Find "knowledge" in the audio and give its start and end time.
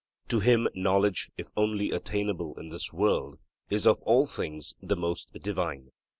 0.73-1.29